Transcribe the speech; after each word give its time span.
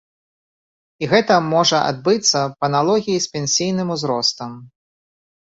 І 1.03 1.09
гэта 1.11 1.35
можа 1.53 1.77
адбыцца 1.91 2.39
па 2.63 2.67
аналогіі 2.71 3.19
з 3.27 3.31
пенсійным 3.37 3.87
узростам. 3.99 4.51